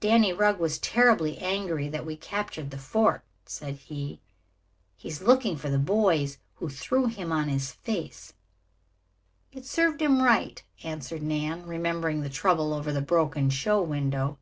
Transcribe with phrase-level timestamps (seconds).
[0.00, 4.20] "Danny Rugg was terribly angry that we captured the fort," said he.
[4.98, 8.34] "He is looking for the boys who threw him on his face."
[9.50, 14.36] "It served him right," answered Nan, remembering the trouble over the broken show window.